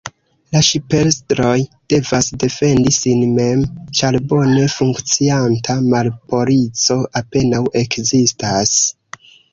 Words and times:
La 0.55 0.59
ŝipestroj 0.67 1.57
devas 1.93 2.29
defendi 2.43 2.93
sin 2.95 3.21
mem, 3.39 3.61
ĉar 3.99 4.17
bone 4.33 4.63
funkcianta 4.77 5.77
marpolico 5.93 6.99
apenaŭ 7.23 7.61
ekzistas. 7.85 8.77